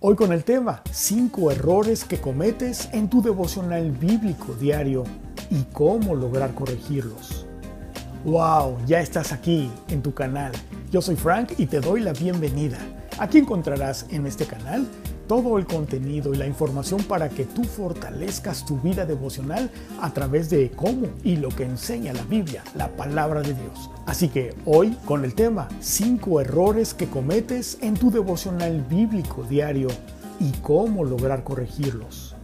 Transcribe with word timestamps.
Hoy 0.00 0.14
con 0.14 0.32
el 0.32 0.44
tema 0.44 0.80
5 0.92 1.50
errores 1.50 2.04
que 2.04 2.20
cometes 2.20 2.88
en 2.92 3.10
tu 3.10 3.20
devocional 3.20 3.90
bíblico 3.90 4.54
diario 4.54 5.02
y 5.50 5.64
cómo 5.72 6.14
lograr 6.14 6.54
corregirlos. 6.54 7.46
¡Wow! 8.24 8.76
Ya 8.86 9.00
estás 9.00 9.32
aquí 9.32 9.68
en 9.88 10.00
tu 10.00 10.14
canal. 10.14 10.52
Yo 10.92 11.02
soy 11.02 11.16
Frank 11.16 11.54
y 11.58 11.66
te 11.66 11.80
doy 11.80 12.00
la 12.00 12.12
bienvenida. 12.12 12.78
Aquí 13.18 13.38
encontrarás 13.38 14.06
en 14.10 14.24
este 14.28 14.46
canal 14.46 14.86
todo 15.28 15.58
el 15.58 15.66
contenido 15.66 16.32
y 16.32 16.38
la 16.38 16.46
información 16.46 17.02
para 17.04 17.28
que 17.28 17.44
tú 17.44 17.62
fortalezcas 17.62 18.64
tu 18.64 18.80
vida 18.80 19.04
devocional 19.04 19.70
a 20.00 20.12
través 20.12 20.48
de 20.48 20.70
cómo 20.70 21.08
y 21.22 21.36
lo 21.36 21.50
que 21.50 21.64
enseña 21.64 22.14
la 22.14 22.22
Biblia, 22.22 22.64
la 22.74 22.88
palabra 22.96 23.42
de 23.42 23.54
Dios. 23.54 23.90
Así 24.06 24.28
que 24.28 24.54
hoy 24.64 24.96
con 25.04 25.24
el 25.24 25.34
tema 25.34 25.68
5 25.80 26.40
errores 26.40 26.94
que 26.94 27.06
cometes 27.06 27.78
en 27.82 27.94
tu 27.94 28.10
devocional 28.10 28.82
bíblico 28.88 29.44
diario 29.44 29.88
y 30.40 30.50
cómo 30.62 31.04
lograr 31.04 31.44
corregirlos. 31.44 32.34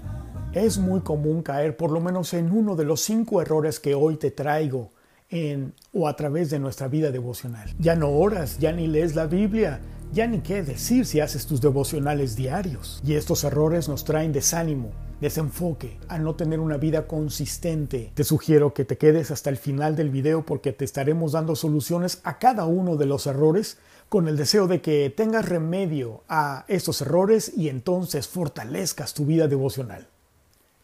Es 0.52 0.78
muy 0.78 1.00
común 1.00 1.42
caer 1.42 1.76
por 1.76 1.90
lo 1.90 2.00
menos 2.00 2.34
en 2.34 2.52
uno 2.52 2.76
de 2.76 2.84
los 2.84 3.00
5 3.00 3.40
errores 3.40 3.80
que 3.80 3.94
hoy 3.94 4.16
te 4.16 4.30
traigo 4.30 4.90
en 5.30 5.72
o 5.92 6.06
a 6.06 6.14
través 6.16 6.50
de 6.50 6.58
nuestra 6.58 6.86
vida 6.88 7.10
devocional. 7.10 7.74
Ya 7.78 7.96
no 7.96 8.10
oras, 8.10 8.58
ya 8.58 8.72
ni 8.72 8.86
lees 8.86 9.16
la 9.16 9.26
Biblia, 9.26 9.80
ya 10.14 10.28
ni 10.28 10.38
qué 10.38 10.62
decir 10.62 11.06
si 11.06 11.18
haces 11.18 11.44
tus 11.44 11.60
devocionales 11.60 12.36
diarios. 12.36 13.02
Y 13.04 13.14
estos 13.14 13.42
errores 13.42 13.88
nos 13.88 14.04
traen 14.04 14.32
desánimo, 14.32 14.92
desenfoque, 15.20 15.98
al 16.06 16.22
no 16.22 16.36
tener 16.36 16.60
una 16.60 16.76
vida 16.76 17.08
consistente. 17.08 18.12
Te 18.14 18.22
sugiero 18.22 18.72
que 18.72 18.84
te 18.84 18.96
quedes 18.96 19.32
hasta 19.32 19.50
el 19.50 19.56
final 19.56 19.96
del 19.96 20.10
video 20.10 20.46
porque 20.46 20.72
te 20.72 20.84
estaremos 20.84 21.32
dando 21.32 21.56
soluciones 21.56 22.20
a 22.22 22.38
cada 22.38 22.64
uno 22.64 22.96
de 22.96 23.06
los 23.06 23.26
errores 23.26 23.78
con 24.08 24.28
el 24.28 24.36
deseo 24.36 24.68
de 24.68 24.80
que 24.80 25.12
tengas 25.14 25.48
remedio 25.48 26.22
a 26.28 26.64
estos 26.68 27.00
errores 27.00 27.52
y 27.56 27.68
entonces 27.68 28.28
fortalezcas 28.28 29.14
tu 29.14 29.26
vida 29.26 29.48
devocional. 29.48 30.06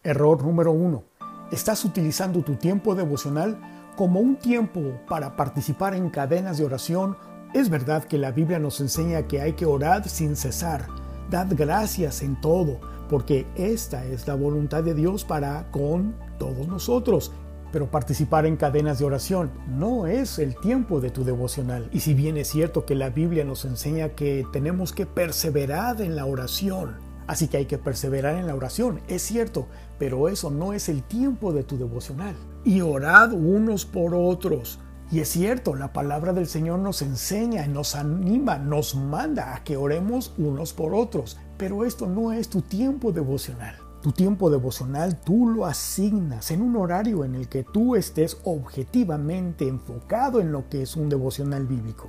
Error 0.03 0.43
número 0.43 0.73
uno. 0.73 1.05
Estás 1.53 1.85
utilizando 1.85 2.43
tu 2.43 2.57
tiempo 2.57 2.97
devocional 2.97 3.61
como 3.97 4.19
un 4.19 4.37
tiempo 4.37 4.81
para 5.09 5.37
participar 5.37 5.95
en 5.95 6.11
cadenas 6.11 6.59
de 6.59 6.65
oración 6.65 7.17
es 7.53 7.69
verdad 7.69 8.05
que 8.05 8.19
la 8.19 8.31
Biblia 8.31 8.59
nos 8.59 8.81
enseña 8.81 9.27
que 9.27 9.41
hay 9.41 9.55
que 9.55 9.67
orar 9.67 10.09
sin 10.09 10.37
cesar, 10.37 10.87
dad 11.31 11.49
gracias 11.51 12.23
en 12.23 12.41
todo, 12.41 12.79
porque 13.09 13.47
esta 13.57 14.05
es 14.05 14.27
la 14.29 14.35
voluntad 14.35 14.85
de 14.85 14.95
Dios 14.95 15.25
para 15.25 15.71
con 15.73 16.15
todos 16.39 16.69
nosotros. 16.69 17.33
Pero 17.73 17.91
participar 17.91 18.47
en 18.47 18.57
cadenas 18.57 18.99
de 18.99 19.05
oración 19.05 19.51
no 19.69 20.07
es 20.07 20.39
el 20.39 20.57
tiempo 20.57 21.01
de 21.01 21.11
tu 21.11 21.25
devocional. 21.25 21.89
Y 21.93 22.01
si 22.01 22.15
bien 22.15 22.37
es 22.37 22.49
cierto 22.49 22.85
que 22.85 22.97
la 22.97 23.11
Biblia 23.11 23.45
nos 23.45 23.65
enseña 23.65 24.11
que 24.11 24.45
tenemos 24.53 24.93
que 24.93 25.07
perseverar 25.07 26.01
en 26.01 26.17
la 26.17 26.27
oración, 26.27 26.97
así 27.29 27.47
que 27.47 27.59
hay 27.59 27.67
que 27.67 27.79
perseverar 27.79 28.37
en 28.37 28.49
la 28.49 28.57
oración, 28.57 29.01
es 29.07 29.23
cierto, 29.23 29.67
pero 29.99 30.29
eso 30.29 30.51
no 30.51 30.73
es 30.73 30.89
el 30.89 31.03
tiempo 31.05 31.53
de 31.53 31.63
tu 31.63 31.79
devocional. 31.79 32.35
Y 32.65 32.81
orad 32.81 33.33
unos 33.33 33.85
por 33.87 34.15
otros 34.15 34.81
y 35.13 35.19
es 35.19 35.29
cierto, 35.29 35.75
la 35.75 35.93
palabra 35.93 36.33
del 36.33 36.47
Señor 36.47 36.79
nos 36.79 37.03
enseña, 37.03 37.67
nos 37.67 37.97
anima, 37.97 38.59
nos 38.59 38.95
manda 38.95 39.57
a 39.57 39.65
que 39.65 39.77
oremos 39.77 40.35
unos 40.39 40.73
por 40.73 40.95
otros, 40.95 41.37
pero 41.57 41.85
esto 41.85 42.07
no 42.07 42.33
es 42.33 42.49
tu 42.49 42.63
tiempo 42.63 43.11
devocional. 43.11 43.75
Tu 44.03 44.13
tiempo 44.13 44.49
devocional 44.51 45.21
tú 45.21 45.49
lo 45.49 45.67
asignas 45.67 46.53
en 46.53 46.63
un 46.63 46.77
horario 46.77 47.25
en 47.25 47.35
el 47.35 47.49
que 47.49 47.65
tú 47.65 47.97
estés 47.97 48.39
objetivamente 48.45 49.67
enfocado 49.69 50.41
en 50.41 50.53
lo 50.53 50.69
que 50.69 50.83
es 50.83 50.97
un 50.97 51.09
devocional 51.09 51.67
bíblico. 51.67 52.09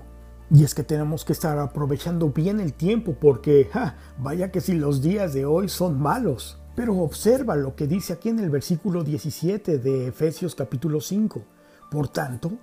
Y 0.51 0.63
es 0.63 0.75
que 0.75 0.83
tenemos 0.83 1.25
que 1.25 1.33
estar 1.33 1.57
aprovechando 1.57 2.29
bien 2.29 2.59
el 2.59 2.73
tiempo 2.73 3.15
porque, 3.19 3.69
vaya 4.19 4.51
que 4.51 4.61
si 4.61 4.73
los 4.73 5.01
días 5.01 5.33
de 5.33 5.45
hoy 5.45 5.69
son 5.69 5.99
malos. 5.99 6.59
Pero 6.75 6.97
observa 6.99 7.55
lo 7.55 7.75
que 7.75 7.87
dice 7.87 8.13
aquí 8.13 8.29
en 8.29 8.39
el 8.39 8.49
versículo 8.49 9.03
17 9.03 9.79
de 9.79 10.07
Efesios 10.07 10.55
capítulo 10.55 11.01
5. 11.01 11.41
Por 11.89 12.07
tanto, 12.07 12.53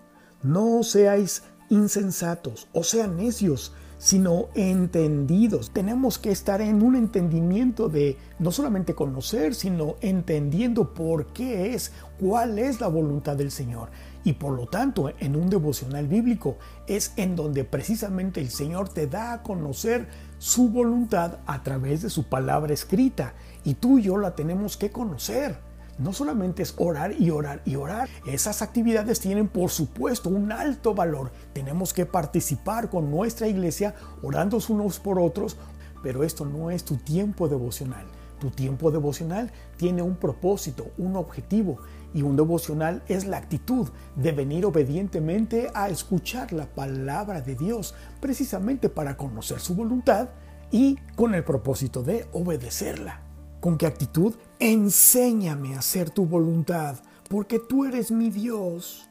no 0.43 0.83
seáis 0.83 1.43
insensatos 1.71 2.69
o 2.73 2.83
sean 2.83 3.17
necios, 3.17 3.73
sino 3.99 4.47
entendidos. 4.55 5.71
Tenemos 5.71 6.19
que 6.19 6.31
estar 6.31 6.61
en 6.61 6.83
un 6.83 6.95
entendimiento 6.95 7.89
de 7.89 8.17
no 8.39 8.53
solamente 8.53 8.95
conocer, 8.95 9.55
sino 9.55 9.97
entendiendo 10.01 10.95
por 10.95 11.27
qué 11.27 11.75
es, 11.75 11.93
cuál 12.19 12.59
es 12.59 12.81
la 12.81 12.87
voluntad 12.87 13.37
del 13.37 13.51
Señor. 13.51 13.91
Y 14.25 14.35
por 14.35 14.53
lo 14.53 14.67
tanto, 14.67 15.13
en 15.19 15.37
un 15.37 15.51
devocional 15.51 16.07
bíblico 16.07 16.59
es 16.87 17.13
en 17.17 17.35
donde 17.35 17.65
precisamente 17.65 18.41
el 18.41 18.51
Señor 18.51 18.89
te 18.89 19.07
da 19.07 19.33
a 19.33 19.43
conocer 19.43 20.09
su 20.39 20.69
voluntad 20.69 21.39
a 21.47 21.63
través 21.63 22.03
de 22.03 22.11
su 22.11 22.29
palabra 22.29 22.73
escrita. 22.73 23.35
Y 23.65 23.75
tú 23.75 23.99
y 23.99 24.03
yo 24.03 24.17
la 24.17 24.35
tenemos 24.35 24.77
que 24.77 24.91
conocer 24.91 25.68
no 25.99 26.13
solamente 26.13 26.63
es 26.63 26.75
orar 26.79 27.13
y 27.19 27.31
orar 27.31 27.63
y 27.65 27.77
orar. 27.77 28.09
Esas 28.27 28.63
actividades 28.63 29.21
tienen 29.21 29.49
por 29.49 29.71
supuesto 29.71 30.29
un 30.29 30.53
alto 30.53 30.95
valor. 30.95 31.33
Tenemos 31.53 31.93
que 31.93 32.07
participar 32.07 32.89
con 32.89 33.11
nuestra 33.11 33.49
iglesia 33.49 33.95
orando 34.23 34.59
unos 34.69 34.99
por 34.99 35.19
otros, 35.19 35.57
pero 36.03 36.25
esto 36.25 36.45
no 36.45 36.71
es 36.71 36.85
tu 36.85 36.97
tiempo 36.97 37.49
devocional. 37.49 38.07
Tu 38.41 38.51
tiempo 38.51 38.93
devocional 38.93 39.51
tiene 39.77 40.01
un 40.01 40.15
propósito, 40.15 40.93
un 40.97 41.17
objetivo, 41.17 41.79
y 42.15 42.23
un 42.23 42.37
devocional 42.37 43.03
es 43.09 43.27
la 43.27 43.37
actitud 43.37 43.89
de 44.17 44.33
venir 44.33 44.65
obedientemente 44.65 45.71
a 45.75 45.89
escuchar 45.89 46.53
la 46.53 46.67
palabra 46.67 47.41
de 47.41 47.55
Dios, 47.55 47.95
precisamente 48.21 48.89
para 48.89 49.17
conocer 49.17 49.61
su 49.61 49.75
voluntad 49.75 50.29
y 50.71 50.97
con 51.17 51.35
el 51.35 51.45
propósito 51.45 52.03
de 52.03 52.27
obedecerla. 52.33 53.23
¿Con 53.61 53.77
qué 53.77 53.87
actitud? 53.87 54.35
Enséñame 54.61 55.77
a 55.77 55.79
hacer 55.79 56.11
tu 56.11 56.27
voluntad, 56.27 56.97
porque 57.29 57.61
tú 57.61 57.85
eres 57.85 58.11
mi 58.11 58.29
Dios. 58.29 59.09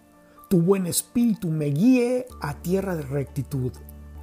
Tu 0.50 0.60
buen 0.60 0.86
espíritu 0.86 1.48
me 1.48 1.68
guíe 1.68 2.26
a 2.42 2.62
tierra 2.62 2.98
de 2.98 3.04
rectitud. 3.04 3.72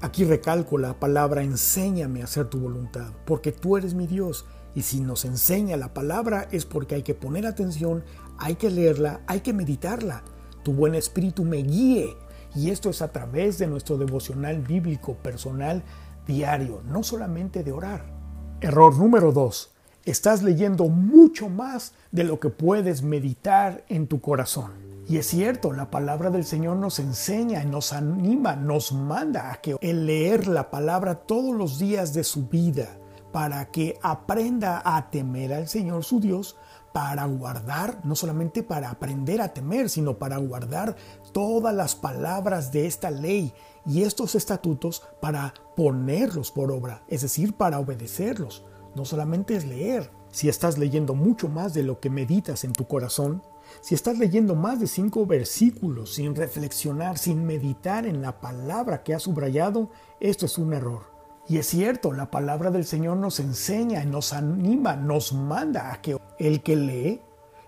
Aquí 0.02 0.24
recalco 0.24 0.76
la 0.76 1.00
palabra 1.00 1.42
enséñame 1.42 2.20
a 2.20 2.24
hacer 2.24 2.50
tu 2.50 2.58
voluntad, 2.58 3.10
porque 3.24 3.52
tú 3.52 3.78
eres 3.78 3.94
mi 3.94 4.06
Dios. 4.06 4.44
Y 4.74 4.82
si 4.82 5.00
nos 5.00 5.24
enseña 5.24 5.78
la 5.78 5.94
palabra 5.94 6.46
es 6.52 6.66
porque 6.66 6.96
hay 6.96 7.02
que 7.02 7.14
poner 7.14 7.46
atención, 7.46 8.04
hay 8.36 8.56
que 8.56 8.68
leerla, 8.68 9.22
hay 9.26 9.40
que 9.40 9.54
meditarla. 9.54 10.24
Tu 10.62 10.74
buen 10.74 10.94
espíritu 10.94 11.42
me 11.42 11.62
guíe. 11.62 12.18
Y 12.54 12.68
esto 12.68 12.90
es 12.90 13.00
a 13.00 13.12
través 13.12 13.56
de 13.56 13.66
nuestro 13.66 13.96
devocional 13.96 14.60
bíblico 14.60 15.14
personal 15.14 15.84
diario, 16.26 16.82
no 16.84 17.02
solamente 17.02 17.64
de 17.64 17.72
orar. 17.72 18.12
Error 18.60 18.94
número 18.98 19.32
2 19.32 19.73
estás 20.04 20.42
leyendo 20.42 20.88
mucho 20.88 21.48
más 21.48 21.92
de 22.12 22.24
lo 22.24 22.38
que 22.40 22.50
puedes 22.50 23.02
meditar 23.02 23.84
en 23.88 24.06
tu 24.06 24.20
corazón. 24.20 24.72
Y 25.06 25.18
es 25.18 25.26
cierto, 25.26 25.72
la 25.72 25.90
palabra 25.90 26.30
del 26.30 26.44
Señor 26.44 26.76
nos 26.76 26.98
enseña, 26.98 27.62
nos 27.64 27.92
anima, 27.92 28.56
nos 28.56 28.92
manda 28.92 29.52
a 29.52 29.60
que 29.60 29.76
el 29.80 30.06
leer 30.06 30.46
la 30.46 30.70
palabra 30.70 31.14
todos 31.14 31.54
los 31.54 31.78
días 31.78 32.14
de 32.14 32.24
su 32.24 32.48
vida 32.48 32.88
para 33.32 33.66
que 33.66 33.98
aprenda 34.02 34.80
a 34.84 35.10
temer 35.10 35.52
al 35.52 35.68
Señor 35.68 36.04
su 36.04 36.20
Dios, 36.20 36.56
para 36.92 37.24
guardar, 37.26 37.98
no 38.04 38.14
solamente 38.14 38.62
para 38.62 38.88
aprender 38.88 39.40
a 39.40 39.52
temer, 39.52 39.90
sino 39.90 40.16
para 40.16 40.36
guardar 40.36 40.94
todas 41.32 41.74
las 41.74 41.96
palabras 41.96 42.70
de 42.70 42.86
esta 42.86 43.10
ley 43.10 43.52
y 43.84 44.04
estos 44.04 44.36
estatutos 44.36 45.02
para 45.20 45.52
ponerlos 45.74 46.52
por 46.52 46.70
obra, 46.70 47.02
es 47.08 47.22
decir, 47.22 47.54
para 47.54 47.80
obedecerlos 47.80 48.64
no 48.94 49.04
solamente 49.04 49.56
es 49.56 49.64
leer. 49.64 50.10
Si 50.30 50.48
estás 50.48 50.78
leyendo 50.78 51.14
mucho 51.14 51.48
más 51.48 51.74
de 51.74 51.82
lo 51.82 52.00
que 52.00 52.10
meditas 52.10 52.64
en 52.64 52.72
tu 52.72 52.86
corazón, 52.86 53.42
si 53.80 53.94
estás 53.94 54.18
leyendo 54.18 54.54
más 54.54 54.80
de 54.80 54.86
cinco 54.86 55.26
versículos 55.26 56.14
sin 56.14 56.34
reflexionar, 56.34 57.18
sin 57.18 57.44
meditar 57.44 58.06
en 58.06 58.22
la 58.22 58.40
palabra 58.40 59.02
que 59.02 59.14
has 59.14 59.22
subrayado, 59.22 59.90
esto 60.20 60.46
es 60.46 60.58
un 60.58 60.72
error. 60.72 61.14
Y 61.46 61.58
es 61.58 61.66
cierto, 61.66 62.12
la 62.12 62.30
palabra 62.30 62.70
del 62.70 62.86
Señor 62.86 63.18
nos 63.18 63.38
enseña, 63.38 64.04
nos 64.04 64.32
anima, 64.32 64.96
nos 64.96 65.32
manda 65.32 65.92
a 65.92 66.00
que 66.00 66.16
el 66.38 66.62
que 66.62 66.76
lee 66.76 67.20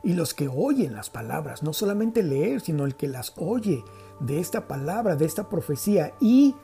y 0.03 0.15
los 0.15 0.33
que 0.33 0.49
oyen 0.49 0.95
las 0.95 1.11
palabras, 1.11 1.63
no 1.63 1.73
solamente 1.73 2.23
leer, 2.23 2.61
sino 2.61 2.85
el 2.85 2.95
que 2.95 3.09
las 3.09 3.35
oye 3.37 3.85
de 4.21 4.41
esta 4.41 4.67
palabra, 4.67 5.17
de 5.17 5.27
esta 5.27 5.49
profecía 5.49 6.15
y, 6.21 6.55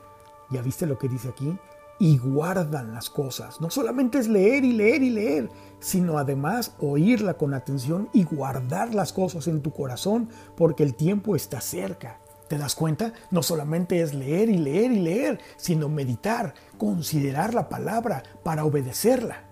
¿ya 0.49 0.61
viste 0.61 0.87
lo 0.87 0.97
que 0.97 1.09
dice 1.09 1.29
aquí? 1.29 1.55
Y 2.03 2.17
guardan 2.17 2.93
las 2.93 3.09
cosas. 3.09 3.61
No 3.61 3.69
solamente 3.69 4.17
es 4.17 4.27
leer 4.27 4.65
y 4.65 4.73
leer 4.73 5.01
y 5.03 5.09
leer, 5.09 5.49
sino 5.79 6.17
además 6.17 6.75
oírla 6.79 7.35
con 7.35 7.53
atención 7.53 8.09
y 8.11 8.25
guardar 8.25 8.93
las 8.93 9.13
cosas 9.13 9.47
en 9.47 9.61
tu 9.61 9.71
corazón 9.71 10.27
porque 10.57 10.83
el 10.83 10.95
tiempo 10.95 11.33
está 11.33 11.61
cerca. 11.61 12.19
¿Te 12.49 12.57
das 12.57 12.75
cuenta? 12.75 13.13
No 13.31 13.41
solamente 13.41 14.01
es 14.01 14.13
leer 14.13 14.49
y 14.49 14.57
leer 14.57 14.91
y 14.91 14.99
leer, 14.99 15.39
sino 15.55 15.87
meditar, 15.87 16.55
considerar 16.77 17.53
la 17.53 17.69
palabra 17.69 18.21
para 18.43 18.65
obedecerla. 18.65 19.45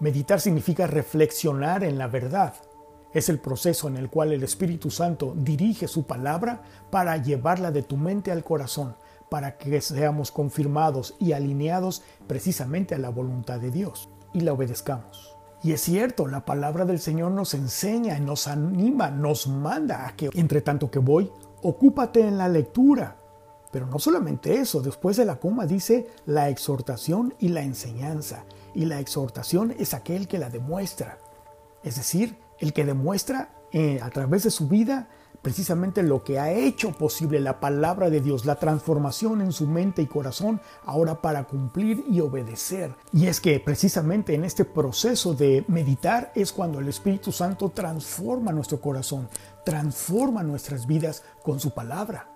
Meditar 0.00 0.40
significa 0.40 0.88
reflexionar 0.88 1.84
en 1.84 1.98
la 1.98 2.08
verdad. 2.08 2.54
Es 3.14 3.28
el 3.28 3.38
proceso 3.38 3.86
en 3.86 3.96
el 3.96 4.10
cual 4.10 4.32
el 4.32 4.42
Espíritu 4.42 4.90
Santo 4.90 5.34
dirige 5.36 5.86
su 5.86 6.04
palabra 6.04 6.62
para 6.90 7.16
llevarla 7.18 7.70
de 7.70 7.84
tu 7.84 7.96
mente 7.96 8.32
al 8.32 8.42
corazón 8.42 8.96
para 9.32 9.56
que 9.56 9.80
seamos 9.80 10.30
confirmados 10.30 11.14
y 11.18 11.32
alineados 11.32 12.02
precisamente 12.26 12.94
a 12.94 12.98
la 12.98 13.08
voluntad 13.08 13.58
de 13.60 13.70
Dios. 13.70 14.10
y 14.34 14.40
la 14.40 14.52
obedezcamos. 14.52 15.36
Y 15.62 15.72
es 15.72 15.80
cierto, 15.80 16.26
la 16.26 16.44
palabra 16.44 16.84
del 16.84 16.98
Señor 16.98 17.32
nos 17.32 17.54
enseña, 17.54 18.18
nos 18.18 18.46
anima, 18.46 19.10
nos 19.10 19.46
manda 19.46 20.06
a 20.06 20.16
que, 20.16 20.28
entre 20.34 20.60
tanto 20.60 20.90
que 20.90 20.98
voy, 20.98 21.30
ocúpate 21.62 22.20
en 22.20 22.36
la 22.36 22.48
lectura. 22.48 23.16
Pero 23.70 23.86
no 23.86 23.98
solamente 23.98 24.58
eso, 24.58 24.82
después 24.82 25.16
de 25.16 25.24
la 25.24 25.36
coma 25.36 25.64
dice 25.64 26.08
la 26.26 26.50
exhortación 26.50 27.34
y 27.38 27.48
la 27.48 27.62
enseñanza. 27.62 28.44
Y 28.74 28.84
la 28.84 29.00
exhortación 29.00 29.74
es 29.78 29.94
aquel 29.94 30.28
que 30.28 30.38
la 30.38 30.50
demuestra. 30.50 31.18
Es 31.82 31.96
decir, 31.96 32.38
el 32.58 32.74
que 32.74 32.84
demuestra 32.84 33.50
eh, 33.72 33.98
a 34.02 34.10
través 34.10 34.42
de 34.42 34.50
su 34.50 34.68
vida 34.68 35.08
precisamente 35.42 36.02
lo 36.02 36.22
que 36.22 36.38
ha 36.38 36.52
hecho 36.52 36.92
posible 36.92 37.40
la 37.40 37.60
palabra 37.60 38.08
de 38.08 38.20
Dios, 38.20 38.46
la 38.46 38.54
transformación 38.54 39.40
en 39.40 39.52
su 39.52 39.66
mente 39.66 40.00
y 40.00 40.06
corazón, 40.06 40.60
ahora 40.84 41.20
para 41.20 41.44
cumplir 41.44 42.04
y 42.08 42.20
obedecer. 42.20 42.94
Y 43.12 43.26
es 43.26 43.40
que 43.40 43.58
precisamente 43.60 44.34
en 44.34 44.44
este 44.44 44.64
proceso 44.64 45.34
de 45.34 45.64
meditar 45.66 46.32
es 46.34 46.52
cuando 46.52 46.78
el 46.78 46.88
Espíritu 46.88 47.32
Santo 47.32 47.70
transforma 47.70 48.52
nuestro 48.52 48.80
corazón, 48.80 49.28
transforma 49.64 50.42
nuestras 50.42 50.86
vidas 50.86 51.24
con 51.42 51.58
su 51.58 51.72
palabra. 51.72 52.28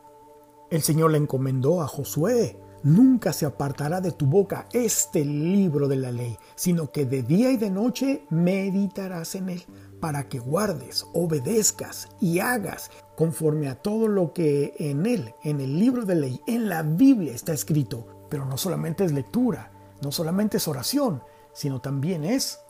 El 0.69 0.83
Señor 0.83 1.13
le 1.13 1.19
encomendó 1.19 1.81
a 1.81 1.87
Josué, 1.87 2.59
nunca 2.83 3.33
se 3.33 3.47
apartará 3.47 4.01
de 4.01 4.11
tu 4.11 4.27
boca 4.27 4.67
este 4.73 5.25
libro 5.25 5.87
de 5.87 5.97
la 5.97 6.11
ley, 6.11 6.37
sino 6.57 6.91
que 6.91 7.05
de 7.05 7.23
día 7.23 7.53
y 7.53 7.57
de 7.57 7.71
noche 7.71 8.27
meditarás 8.31 9.37
en 9.37 9.51
él 9.51 9.65
para 10.01 10.29
que 10.29 10.39
guardes, 10.39 11.07
obedezcas 11.15 12.09
y 12.21 12.41
hagas 12.41 12.91
conforme 13.17 13.69
a 13.69 13.81
todo 13.81 14.09
lo 14.09 14.33
que 14.33 14.75
en 14.79 15.07
él, 15.07 15.35
en 15.43 15.61
el 15.61 15.79
libro 15.79 16.05
de 16.05 16.15
ley, 16.15 16.41
en 16.47 16.69
la 16.69 16.83
Biblia 16.83 17.33
está 17.33 17.53
escrito. 17.53 18.07
Pero 18.29 18.45
no 18.45 18.57
solamente 18.57 19.05
es 19.05 19.13
lectura, 19.13 19.71
no 20.03 20.13
solamente 20.13 20.59
es 20.59 20.69
oración, 20.69 21.23
sino 21.53 21.81
también 21.81 22.25
es 22.25 22.61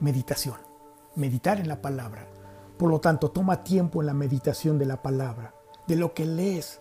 meditación, 0.00 0.56
meditar 1.14 1.60
en 1.60 1.68
la 1.68 1.82
palabra. 1.82 2.28
Por 2.78 2.90
lo 2.90 3.00
tanto, 3.00 3.30
toma 3.30 3.62
tiempo 3.62 4.00
en 4.00 4.06
la 4.06 4.14
meditación 4.14 4.78
de 4.78 4.86
la 4.86 5.02
palabra, 5.02 5.54
de 5.86 5.96
lo 5.96 6.14
que 6.14 6.24
lees, 6.24 6.80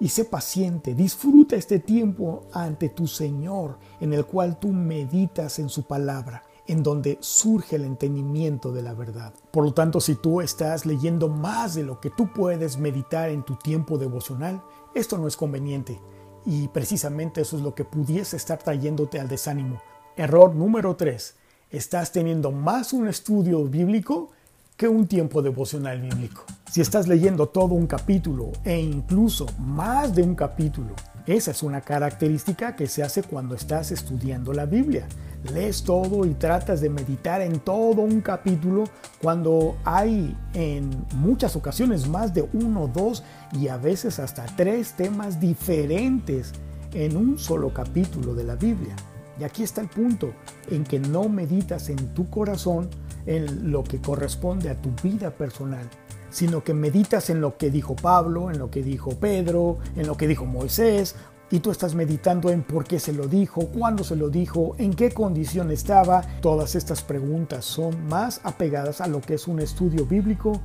y 0.00 0.08
sé 0.08 0.24
paciente, 0.24 0.94
disfruta 0.94 1.56
este 1.56 1.78
tiempo 1.78 2.46
ante 2.52 2.88
tu 2.88 3.06
Señor, 3.06 3.78
en 4.00 4.14
el 4.14 4.24
cual 4.24 4.58
tú 4.58 4.68
meditas 4.68 5.58
en 5.58 5.68
su 5.68 5.84
palabra 5.84 6.42
en 6.70 6.84
donde 6.84 7.18
surge 7.20 7.74
el 7.74 7.84
entendimiento 7.84 8.70
de 8.70 8.82
la 8.82 8.94
verdad. 8.94 9.34
Por 9.50 9.64
lo 9.64 9.74
tanto, 9.74 10.00
si 10.00 10.14
tú 10.14 10.40
estás 10.40 10.86
leyendo 10.86 11.28
más 11.28 11.74
de 11.74 11.82
lo 11.82 11.98
que 11.98 12.10
tú 12.10 12.32
puedes 12.32 12.78
meditar 12.78 13.28
en 13.30 13.42
tu 13.42 13.56
tiempo 13.56 13.98
devocional, 13.98 14.62
esto 14.94 15.18
no 15.18 15.26
es 15.26 15.36
conveniente. 15.36 16.00
Y 16.46 16.68
precisamente 16.68 17.40
eso 17.40 17.56
es 17.56 17.64
lo 17.64 17.74
que 17.74 17.84
pudiese 17.84 18.36
estar 18.36 18.58
trayéndote 18.58 19.18
al 19.18 19.26
desánimo. 19.26 19.82
Error 20.16 20.54
número 20.54 20.94
3. 20.94 21.34
Estás 21.70 22.12
teniendo 22.12 22.52
más 22.52 22.92
un 22.92 23.08
estudio 23.08 23.64
bíblico 23.64 24.30
que 24.76 24.86
un 24.86 25.08
tiempo 25.08 25.42
devocional 25.42 26.00
bíblico. 26.00 26.44
Si 26.70 26.80
estás 26.80 27.08
leyendo 27.08 27.48
todo 27.48 27.74
un 27.74 27.88
capítulo 27.88 28.52
e 28.62 28.78
incluso 28.78 29.46
más 29.58 30.14
de 30.14 30.22
un 30.22 30.36
capítulo, 30.36 30.94
esa 31.26 31.50
es 31.50 31.62
una 31.62 31.80
característica 31.80 32.76
que 32.76 32.86
se 32.86 33.02
hace 33.02 33.22
cuando 33.22 33.54
estás 33.54 33.90
estudiando 33.90 34.52
la 34.52 34.66
Biblia 34.66 35.06
lees 35.52 35.82
todo 35.82 36.24
y 36.26 36.34
tratas 36.34 36.80
de 36.80 36.90
meditar 36.90 37.40
en 37.40 37.60
todo 37.60 38.02
un 38.02 38.20
capítulo 38.20 38.84
cuando 39.22 39.76
hay 39.84 40.36
en 40.54 40.90
muchas 41.14 41.56
ocasiones 41.56 42.08
más 42.08 42.34
de 42.34 42.48
uno, 42.52 42.88
dos 42.88 43.22
y 43.52 43.68
a 43.68 43.76
veces 43.76 44.18
hasta 44.18 44.44
tres 44.56 44.94
temas 44.94 45.40
diferentes 45.40 46.52
en 46.92 47.16
un 47.16 47.38
solo 47.38 47.72
capítulo 47.72 48.34
de 48.34 48.44
la 48.44 48.56
Biblia. 48.56 48.94
Y 49.38 49.44
aquí 49.44 49.62
está 49.62 49.80
el 49.80 49.88
punto, 49.88 50.34
en 50.70 50.84
que 50.84 50.98
no 50.98 51.28
meditas 51.28 51.88
en 51.88 52.12
tu 52.12 52.28
corazón 52.28 52.90
en 53.24 53.70
lo 53.70 53.82
que 53.84 54.00
corresponde 54.00 54.68
a 54.68 54.80
tu 54.80 54.90
vida 55.02 55.30
personal, 55.30 55.88
sino 56.30 56.64
que 56.64 56.74
meditas 56.74 57.30
en 57.30 57.40
lo 57.40 57.56
que 57.56 57.70
dijo 57.70 57.96
Pablo, 57.96 58.50
en 58.50 58.58
lo 58.58 58.70
que 58.70 58.82
dijo 58.82 59.10
Pedro, 59.10 59.78
en 59.96 60.06
lo 60.06 60.16
que 60.16 60.26
dijo 60.26 60.46
Moisés 60.46 61.16
y 61.50 61.58
tú 61.58 61.70
estás 61.70 61.94
meditando 61.94 62.50
en 62.50 62.62
por 62.62 62.84
qué 62.84 63.00
se 63.00 63.12
lo 63.12 63.26
dijo, 63.26 63.66
cuándo 63.68 64.04
se 64.04 64.14
lo 64.14 64.30
dijo, 64.30 64.76
en 64.78 64.94
qué 64.94 65.10
condición 65.10 65.70
estaba. 65.72 66.22
Todas 66.40 66.76
estas 66.76 67.02
preguntas 67.02 67.64
son 67.64 68.06
más 68.06 68.40
apegadas 68.44 69.00
a 69.00 69.08
lo 69.08 69.20
que 69.20 69.34
es 69.34 69.48
un 69.48 69.60
estudio 69.60 70.06
bíblico 70.06 70.60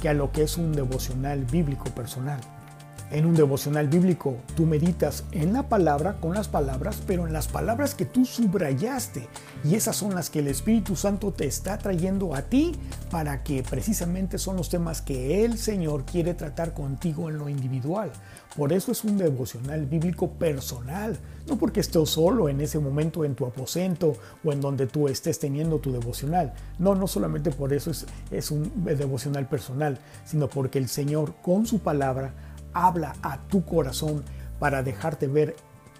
que 0.00 0.08
a 0.08 0.14
lo 0.14 0.30
que 0.30 0.44
es 0.44 0.56
un 0.56 0.72
devocional 0.72 1.44
bíblico 1.44 1.86
personal. 1.86 2.40
En 3.10 3.24
un 3.24 3.34
devocional 3.34 3.88
bíblico 3.88 4.36
tú 4.54 4.66
meditas 4.66 5.24
en 5.32 5.54
la 5.54 5.70
palabra 5.70 6.18
con 6.20 6.34
las 6.34 6.46
palabras, 6.46 7.00
pero 7.06 7.26
en 7.26 7.32
las 7.32 7.48
palabras 7.48 7.94
que 7.94 8.04
tú 8.04 8.26
subrayaste. 8.26 9.26
Y 9.64 9.76
esas 9.76 9.96
son 9.96 10.14
las 10.14 10.28
que 10.28 10.40
el 10.40 10.48
Espíritu 10.48 10.94
Santo 10.94 11.32
te 11.32 11.46
está 11.46 11.78
trayendo 11.78 12.34
a 12.34 12.42
ti 12.42 12.72
para 13.10 13.42
que 13.42 13.62
precisamente 13.62 14.36
son 14.36 14.56
los 14.56 14.68
temas 14.68 15.00
que 15.00 15.46
el 15.46 15.56
Señor 15.56 16.04
quiere 16.04 16.34
tratar 16.34 16.74
contigo 16.74 17.30
en 17.30 17.38
lo 17.38 17.48
individual. 17.48 18.12
Por 18.54 18.74
eso 18.74 18.92
es 18.92 19.02
un 19.04 19.16
devocional 19.16 19.86
bíblico 19.86 20.28
personal, 20.32 21.18
no 21.46 21.56
porque 21.56 21.80
estés 21.80 22.10
solo 22.10 22.50
en 22.50 22.60
ese 22.60 22.78
momento 22.78 23.24
en 23.24 23.34
tu 23.34 23.46
aposento 23.46 24.16
o 24.44 24.52
en 24.52 24.60
donde 24.60 24.86
tú 24.86 25.08
estés 25.08 25.38
teniendo 25.38 25.78
tu 25.78 25.92
devocional. 25.92 26.52
No, 26.78 26.94
no 26.94 27.06
solamente 27.06 27.52
por 27.52 27.72
eso 27.72 27.90
es, 27.90 28.04
es 28.30 28.50
un 28.50 28.70
devocional 28.84 29.46
personal, 29.48 29.98
sino 30.26 30.48
porque 30.48 30.78
el 30.78 30.88
Señor 30.88 31.36
con 31.40 31.66
su 31.66 31.78
palabra 31.78 32.32
habla 32.72 33.14
a 33.22 33.38
tu 33.48 33.64
corazón 33.64 34.22
para 34.58 34.82
dejarte 34.82 35.26
ver 35.26 35.56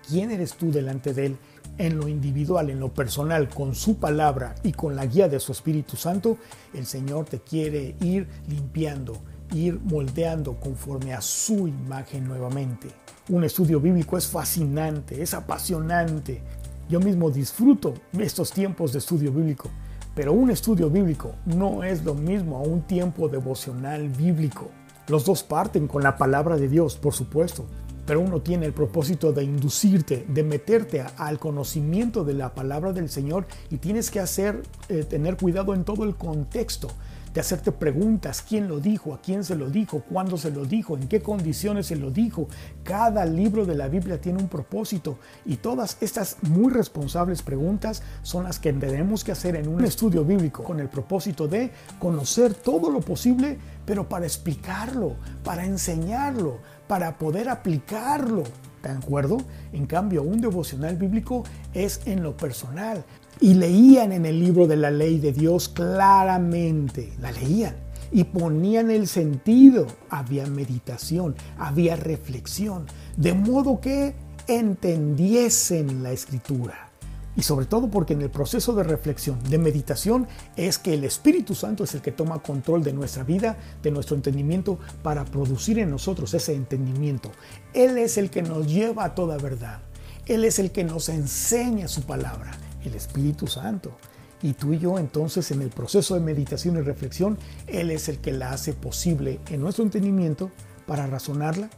quién 0.09 0.31
eres 0.31 0.55
tú 0.55 0.71
delante 0.71 1.15
de 1.15 1.27
Él 1.27 1.39
en 1.79 1.97
lo 1.97 2.09
individual, 2.09 2.71
en 2.71 2.81
lo 2.81 2.93
personal, 2.93 3.49
con 3.49 3.75
su 3.75 3.97
palabra 3.97 4.55
y 4.63 4.73
con 4.73 4.97
la 4.97 5.07
guía 5.07 5.29
de 5.29 5.39
su 5.39 5.53
Espíritu 5.53 5.97
Santo, 5.97 6.37
el 6.75 6.87
Señor 6.87 7.27
te 7.27 7.39
quiere 7.39 7.95
ir 8.01 8.27
limpiando, 8.49 9.17
ir 9.55 9.79
moldeando 9.81 10.59
conforme 10.59 11.15
a 11.15 11.21
su 11.21 11.69
imagen 11.69 12.27
nuevamente. 12.27 12.89
Un 13.29 13.45
estudio 13.45 13.81
bíblico 13.81 14.19
es 14.19 14.27
fascinante, 14.27 15.23
es 15.23 15.35
apasionante. 15.35 16.43
Yo 16.89 16.99
mismo 16.99 17.31
disfruto 17.31 17.95
estos 18.19 18.51
tiempos 18.51 18.93
de 18.93 18.99
estudio 18.99 19.31
bíblico, 19.31 19.71
pero 20.15 20.33
un 20.33 20.51
estudio 20.51 20.91
bíblico 20.91 21.35
no 21.47 21.85
es 21.85 22.03
lo 22.03 22.15
mismo 22.15 22.57
a 22.57 22.63
un 22.63 22.83
tiempo 22.83 23.29
devocional 23.29 24.09
bíblico. 24.09 24.71
Los 25.09 25.25
dos 25.25 25.43
parten 25.43 25.89
con 25.89 26.03
la 26.03 26.17
palabra 26.17 26.57
de 26.57 26.69
Dios, 26.69 26.97
por 26.97 27.15
supuesto, 27.15 27.65
pero 28.07 28.21
uno 28.21 28.41
tiene 28.41 28.67
el 28.67 28.73
propósito 28.73 29.33
de 29.33 29.45
inducirte, 29.45 30.25
de 30.29 30.43
meterte 30.43 31.05
al 31.17 31.39
conocimiento 31.39 32.25
de 32.25 32.35
la 32.35 32.55
palabra 32.55 32.93
del 32.93 33.09
Señor 33.09 33.47
y 33.71 33.79
tienes 33.79 34.11
que 34.11 34.21
hacer, 34.21 34.63
eh, 34.89 35.05
tener 35.05 35.37
cuidado 35.37 35.75
en 35.75 35.85
todo 35.85 36.05
el 36.05 36.15
contexto 36.15 36.89
de 37.33 37.41
hacerte 37.41 37.73
preguntas, 37.73 38.45
quién 38.47 38.69
lo 38.69 38.81
dijo, 38.81 39.15
a 39.15 39.21
quién 39.21 39.45
se 39.45 39.55
lo 39.55 39.71
dijo, 39.71 40.03
cuándo 40.09 40.37
se 40.37 40.51
lo 40.51 40.65
dijo, 40.65 40.97
en 40.97 41.09
qué 41.09 41.21
condiciones 41.21 41.87
se 41.87 41.97
lo 41.97 42.11
dijo. 42.11 42.49
Cada 42.83 43.25
libro 43.25 43.67
de 43.67 43.75
la 43.75 43.89
Biblia 43.89 44.21
tiene 44.21 44.41
un 44.41 44.49
propósito 44.49 45.19
y 45.45 45.57
todas 45.57 45.97
estas 46.01 46.37
muy 46.43 46.73
responsables 46.73 47.43
preguntas 47.43 48.03
son 48.23 48.45
las 48.45 48.59
que 48.59 48.73
tenemos 48.73 49.25
que 49.25 49.33
hacer 49.33 49.57
en 49.57 49.69
un 49.69 49.85
estudio 49.85 50.25
bíblico 50.25 50.63
con 50.63 50.81
el 50.81 50.89
propósito 50.89 51.49
de 51.49 51.71
conocer 51.99 52.55
todo 52.55 52.91
lo 52.91 53.01
posible, 53.01 53.59
pero 53.85 54.09
para 54.09 54.27
explicarlo, 54.27 55.17
para 55.45 55.65
enseñarlo, 55.65 56.59
para 56.87 57.17
poder 57.19 57.49
aplicarlo. 57.49 58.45
¿De 58.89 58.95
acuerdo? 58.95 59.37
En 59.75 59.85
cambio, 59.85 60.23
un 60.23 60.41
devocional 60.41 60.97
bíblico 60.97 61.45
es 61.75 62.01
en 62.07 62.23
lo 62.23 62.35
personal 62.35 63.05
y 63.39 63.53
leían 63.53 64.13
en 64.13 64.25
el 64.25 64.41
libro 64.41 64.67
de 64.67 64.79
la 64.79 64.91
ley 64.91 65.19
de 65.19 65.35
Dios 65.35 65.69
claramente, 65.69 67.13
la 67.21 67.31
leían 67.31 67.77
y 68.11 68.25
ponían 68.25 68.91
el 68.91 69.07
sentido. 69.07 69.87
Había 70.09 70.47
meditación, 70.47 71.37
había 71.59 71.97
reflexión, 71.97 72.87
de 73.19 73.35
modo 73.35 73.79
que 73.79 74.15
entendiesen 74.47 76.03
la 76.03 76.13
escritura. 76.13 76.88
Y 77.37 77.43
sobre 77.43 77.67
todo 77.67 77.89
porque 77.89 78.15
en 78.15 78.23
el 78.23 78.31
proceso 78.31 78.75
de 78.75 78.83
reflexión, 78.83 79.39
de 79.45 79.59
meditación, 79.59 80.27
es 80.57 80.79
que 80.79 80.95
el 80.95 81.05
Espíritu 81.05 81.55
Santo 81.55 81.85
es 81.85 81.95
el 81.95 82.03
que 82.03 82.11
toma 82.11 82.43
control 82.43 82.83
de 82.83 82.93
nuestra 82.93 83.23
vida, 83.23 83.57
de 83.83 83.91
nuestro 83.91 84.17
entendimiento, 84.17 84.79
para 85.03 85.25
producir 85.25 85.79
en 85.79 85.91
nosotros 85.91 86.35
ese 86.35 86.55
entendimiento. 86.55 87.31
Él 87.75 87.97
es 87.99 88.19
el 88.19 88.31
que 88.31 88.43
nos 88.43 88.67
lleva 88.67 89.05
a 89.05 89.15
toda 89.15 89.37
verdad. 89.39 89.81
Él 90.27 90.45
es 90.45 90.59
el 90.59 90.73
que 90.73 90.85
nos 90.85 91.09
enseña 91.09 91.87
su 91.87 92.03
palabra 92.03 92.59
el 92.85 92.95
Espíritu 92.95 93.47
Santo. 93.47 93.97
Y 94.43 94.53
tú 94.53 94.73
y 94.73 94.79
yo 94.79 94.99
entonces 94.99 95.51
en 95.51 95.63
el 95.63 95.71
proceso 95.71 96.15
de 96.15 96.21
meditación 96.21 96.77
y 96.77 96.81
reflexión, 96.81 97.39
Él 97.67 97.91
es 97.91 98.09
el 98.09 98.19
que 98.19 98.33
la 98.33 98.53
hace 98.53 98.73
posible 98.73 99.41
en 99.49 99.61
nuestro 99.61 99.85
entendimiento 99.85 100.51
para 100.87 101.07
razonarla 101.07 101.71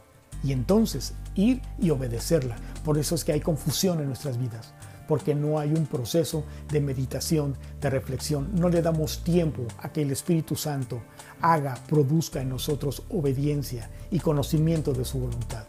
y 0.43 0.51
entonces 0.51 1.13
ir 1.35 1.61
y 1.79 1.89
obedecerla. 1.89 2.55
Por 2.83 2.97
eso 2.97 3.15
es 3.15 3.23
que 3.23 3.31
hay 3.31 3.41
confusión 3.41 3.99
en 3.99 4.07
nuestras 4.07 4.37
vidas, 4.37 4.73
porque 5.11 5.35
no 5.35 5.59
hay 5.59 5.73
un 5.73 5.87
proceso 5.87 6.45
de 6.71 6.79
meditación, 6.79 7.57
de 7.81 7.89
reflexión. 7.89 8.47
No 8.55 8.69
le 8.69 8.81
damos 8.81 9.25
tiempo 9.25 9.63
a 9.79 9.91
que 9.91 10.03
el 10.03 10.11
Espíritu 10.11 10.55
Santo 10.55 11.01
haga, 11.41 11.73
produzca 11.89 12.41
en 12.41 12.47
nosotros 12.47 13.03
obediencia 13.09 13.89
y 14.09 14.19
conocimiento 14.19 14.93
de 14.93 15.03
su 15.03 15.19
voluntad. 15.19 15.65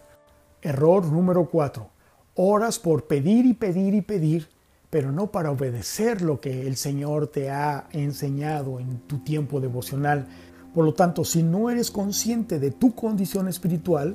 Error 0.61 1.05
número 1.07 1.51
4. 1.51 1.91
Horas 2.37 2.79
por 2.79 3.09
pedir 3.09 3.45
y 3.45 3.55
pedir 3.55 3.95
y 3.95 4.03
pedir 4.03 4.49
pero 4.91 5.11
no 5.11 5.33
para 5.33 5.51
obedecer 5.51 6.23
lo 6.23 6.41
que 6.41 6.65
el 6.69 6.77
Señor 6.77 7.27
te 7.27 7.51
ha 7.51 7.89
enseñado 7.91 8.79
en 8.79 9.01
tu 9.09 9.25
tiempo 9.25 9.61
devocional. 9.61 10.29
Por 10.73 10.85
lo 10.85 10.95
tanto, 10.95 11.25
si 11.25 11.43
no 11.43 11.69
eres 11.69 11.91
consciente 11.91 12.61
de 12.61 12.71
tu 12.71 12.95
condición 12.95 13.49
espiritual, 13.49 14.15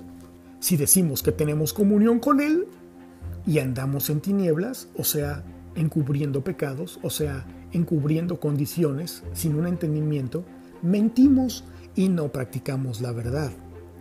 si 0.62 0.78
decimos 0.78 1.22
que 1.22 1.34
tenemos 1.34 1.74
comunión 1.74 2.20
con 2.20 2.40
Él 2.40 2.70
y 3.48 3.60
andamos 3.60 4.10
en 4.10 4.20
tinieblas, 4.20 4.90
o 4.98 5.06
sea, 5.06 5.44
encubriendo 5.76 6.44
pecados, 6.44 7.00
o 7.02 7.10
sea, 7.10 7.46
encubriendo 7.72 8.40
condiciones 8.40 9.24
sin 9.34 9.56
un 9.56 9.68
entendimiento, 9.68 10.44
mentimos 10.82 11.64
y 11.96 12.10
no 12.10 12.32
practicamos 12.32 13.02
la 13.02 13.14
verdad. 13.14 13.52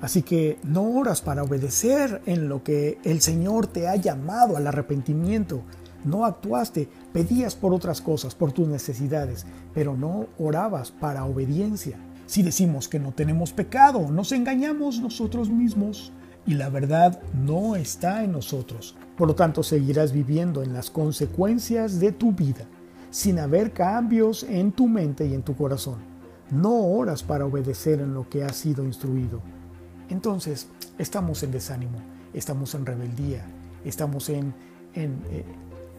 Así 0.00 0.22
que 0.22 0.58
no 0.62 0.82
oras 0.82 1.22
para 1.22 1.44
obedecer 1.44 2.20
en 2.26 2.48
lo 2.48 2.62
que 2.62 2.98
el 3.04 3.20
Señor 3.20 3.68
te 3.68 3.88
ha 3.88 3.96
llamado 3.96 4.56
al 4.56 4.66
arrepentimiento. 4.66 5.62
No 6.04 6.24
actuaste, 6.24 6.88
pedías 7.12 7.54
por 7.54 7.72
otras 7.72 8.00
cosas, 8.00 8.34
por 8.34 8.52
tus 8.52 8.68
necesidades, 8.68 9.46
pero 9.72 9.96
no 9.96 10.26
orabas 10.38 10.90
para 10.90 11.24
obediencia. 11.24 11.98
Si 12.26 12.42
decimos 12.42 12.88
que 12.88 12.98
no 12.98 13.12
tenemos 13.12 13.52
pecado, 13.52 14.10
nos 14.10 14.32
engañamos 14.32 15.00
nosotros 15.00 15.48
mismos 15.48 16.12
y 16.46 16.54
la 16.54 16.68
verdad 16.68 17.20
no 17.34 17.76
está 17.76 18.24
en 18.24 18.32
nosotros. 18.32 18.96
Por 19.16 19.28
lo 19.28 19.34
tanto, 19.34 19.62
seguirás 19.62 20.12
viviendo 20.12 20.62
en 20.62 20.72
las 20.72 20.90
consecuencias 20.90 22.00
de 22.00 22.12
tu 22.12 22.32
vida, 22.32 22.66
sin 23.10 23.38
haber 23.38 23.72
cambios 23.72 24.44
en 24.44 24.72
tu 24.72 24.88
mente 24.88 25.26
y 25.26 25.34
en 25.34 25.42
tu 25.42 25.56
corazón. 25.56 25.96
No 26.50 26.74
oras 26.74 27.22
para 27.22 27.46
obedecer 27.46 28.00
en 28.00 28.14
lo 28.14 28.28
que 28.28 28.44
has 28.44 28.56
sido 28.56 28.84
instruido 28.84 29.40
entonces, 30.08 30.68
estamos 30.98 31.42
en 31.42 31.50
desánimo, 31.52 31.98
estamos 32.32 32.74
en 32.74 32.86
rebeldía, 32.86 33.44
estamos 33.84 34.28
en, 34.28 34.54
eh, 34.94 35.44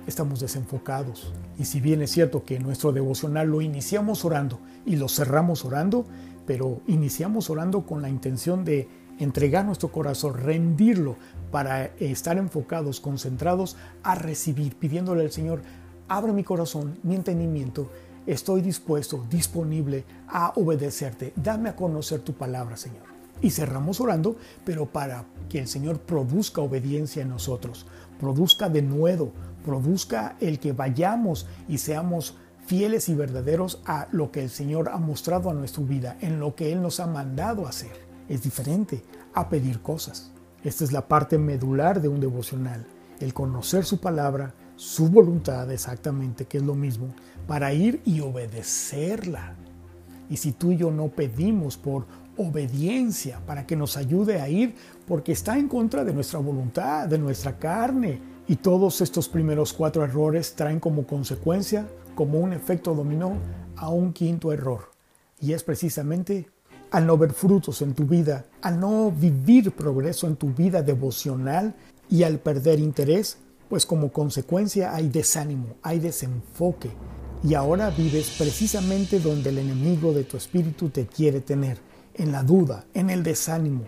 estamos 0.05 0.39
desenfocados. 0.39 1.33
Y 1.59 1.65
si 1.65 1.81
bien 1.81 2.01
es 2.01 2.11
cierto 2.11 2.43
que 2.43 2.59
nuestro 2.59 2.91
devocional 2.91 3.49
lo 3.49 3.61
iniciamos 3.61 4.23
orando 4.23 4.59
y 4.85 4.95
lo 4.95 5.09
cerramos 5.09 5.65
orando, 5.65 6.05
pero 6.45 6.81
iniciamos 6.87 7.49
orando 7.49 7.85
con 7.85 8.01
la 8.01 8.09
intención 8.09 8.63
de 8.63 8.87
entregar 9.19 9.65
nuestro 9.65 9.91
corazón, 9.91 10.35
rendirlo 10.35 11.15
para 11.51 11.85
estar 11.99 12.37
enfocados, 12.37 12.99
concentrados 12.99 13.77
a 14.03 14.15
recibir, 14.15 14.75
pidiéndole 14.75 15.23
al 15.23 15.31
Señor, 15.31 15.61
abre 16.07 16.33
mi 16.33 16.43
corazón, 16.43 16.97
mi 17.03 17.15
entendimiento, 17.15 17.89
estoy 18.25 18.61
dispuesto, 18.61 19.25
disponible 19.29 20.03
a 20.27 20.53
obedecerte, 20.55 21.33
dame 21.35 21.69
a 21.69 21.75
conocer 21.75 22.21
tu 22.21 22.33
palabra, 22.33 22.77
Señor. 22.77 23.03
Y 23.41 23.51
cerramos 23.51 24.01
orando, 24.01 24.35
pero 24.65 24.87
para 24.87 25.25
que 25.47 25.59
el 25.59 25.67
Señor 25.67 25.99
produzca 25.99 26.61
obediencia 26.61 27.21
en 27.21 27.29
nosotros, 27.29 27.85
produzca 28.19 28.67
de 28.67 28.81
nuevo, 28.81 29.31
produzca 29.63 30.35
el 30.39 30.59
que 30.59 30.73
vayamos 30.73 31.45
y 31.67 31.77
seamos 31.77 32.35
fieles 32.65 33.07
y 33.09 33.15
verdaderos 33.15 33.81
a 33.85 34.07
lo 34.11 34.31
que 34.31 34.43
el 34.43 34.49
Señor 34.49 34.89
ha 34.89 34.97
mostrado 34.97 35.49
a 35.49 35.53
nuestra 35.53 35.83
vida, 35.83 36.17
en 36.21 36.39
lo 36.39 36.55
que 36.55 36.73
Él 36.73 36.81
nos 36.81 36.99
ha 36.99 37.07
mandado 37.07 37.67
hacer. 37.67 38.06
Es 38.29 38.43
diferente 38.43 39.03
a 39.33 39.49
pedir 39.49 39.81
cosas. 39.81 40.31
Esta 40.63 40.83
es 40.83 40.91
la 40.91 41.07
parte 41.07 41.37
medular 41.37 42.01
de 42.01 42.07
un 42.07 42.19
devocional, 42.19 42.85
el 43.19 43.33
conocer 43.33 43.85
su 43.85 43.99
palabra, 43.99 44.53
su 44.75 45.09
voluntad 45.09 45.71
exactamente, 45.71 46.45
que 46.45 46.57
es 46.57 46.63
lo 46.63 46.75
mismo, 46.75 47.13
para 47.47 47.73
ir 47.73 48.01
y 48.05 48.19
obedecerla. 48.19 49.55
Y 50.29 50.37
si 50.37 50.51
tú 50.51 50.71
y 50.71 50.77
yo 50.77 50.91
no 50.91 51.07
pedimos 51.07 51.77
por 51.77 52.05
obediencia 52.37 53.41
para 53.45 53.65
que 53.65 53.75
nos 53.75 53.97
ayude 53.97 54.39
a 54.39 54.47
ir 54.47 54.75
porque 55.07 55.31
está 55.31 55.57
en 55.57 55.67
contra 55.67 56.03
de 56.03 56.13
nuestra 56.13 56.39
voluntad, 56.39 57.07
de 57.07 57.17
nuestra 57.17 57.57
carne. 57.57 58.21
Y 58.47 58.57
todos 58.57 59.01
estos 59.01 59.27
primeros 59.27 59.73
cuatro 59.73 60.05
errores 60.05 60.55
traen 60.55 60.79
como 60.79 61.05
consecuencia, 61.05 61.87
como 62.15 62.39
un 62.39 62.53
efecto 62.53 62.93
dominó, 62.93 63.37
a 63.75 63.89
un 63.89 64.13
quinto 64.13 64.53
error. 64.53 64.91
Y 65.39 65.53
es 65.53 65.63
precisamente 65.63 66.49
al 66.91 67.05
no 67.05 67.17
ver 67.17 67.33
frutos 67.33 67.81
en 67.81 67.93
tu 67.93 68.05
vida, 68.05 68.45
al 68.61 68.79
no 68.79 69.11
vivir 69.11 69.71
progreso 69.71 70.27
en 70.27 70.35
tu 70.35 70.53
vida 70.53 70.81
devocional 70.81 71.75
y 72.09 72.23
al 72.23 72.39
perder 72.39 72.79
interés, 72.79 73.37
pues 73.69 73.85
como 73.85 74.11
consecuencia 74.11 74.95
hay 74.95 75.09
desánimo, 75.09 75.75
hay 75.81 75.99
desenfoque. 75.99 76.89
Y 77.43 77.53
ahora 77.53 77.89
vives 77.89 78.35
precisamente 78.37 79.19
donde 79.19 79.49
el 79.49 79.59
enemigo 79.59 80.13
de 80.13 80.23
tu 80.23 80.37
espíritu 80.37 80.89
te 80.89 81.05
quiere 81.05 81.41
tener, 81.41 81.77
en 82.15 82.31
la 82.31 82.43
duda, 82.43 82.85
en 82.93 83.09
el 83.09 83.23
desánimo, 83.23 83.83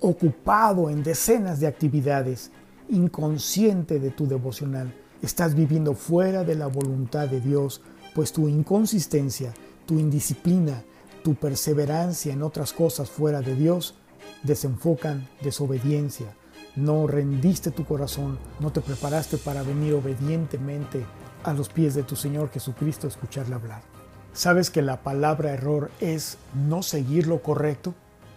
ocupado 0.00 0.90
en 0.90 1.02
decenas 1.02 1.58
de 1.60 1.66
actividades, 1.66 2.50
inconsciente 2.90 3.98
de 3.98 4.10
tu 4.10 4.26
devocional. 4.26 4.92
Estás 5.22 5.54
viviendo 5.54 5.94
fuera 5.94 6.44
de 6.44 6.54
la 6.54 6.66
voluntad 6.66 7.28
de 7.28 7.40
Dios, 7.40 7.80
pues 8.14 8.32
tu 8.32 8.48
inconsistencia, 8.48 9.54
tu 9.86 9.98
indisciplina, 9.98 10.82
tu 11.22 11.34
perseverancia 11.34 12.32
en 12.32 12.42
otras 12.42 12.72
cosas 12.72 13.10
fuera 13.10 13.40
de 13.40 13.54
Dios 13.54 13.94
desenfocan 14.42 15.28
desobediencia. 15.42 16.34
No 16.74 17.06
rendiste 17.06 17.70
tu 17.70 17.84
corazón, 17.84 18.38
no 18.60 18.72
te 18.72 18.80
preparaste 18.80 19.36
para 19.36 19.62
venir 19.62 19.94
obedientemente 19.94 21.04
a 21.44 21.52
los 21.52 21.68
pies 21.68 21.94
de 21.94 22.02
tu 22.02 22.16
Señor 22.16 22.50
Jesucristo 22.50 23.06
a 23.06 23.10
escucharle 23.10 23.54
hablar. 23.54 23.82
¿Sabes 24.32 24.70
que 24.70 24.80
la 24.80 25.02
palabra 25.02 25.52
error 25.52 25.90
es 26.00 26.38
no 26.54 26.82
seguir 26.82 27.26
lo 27.26 27.42
correcto? 27.42 27.94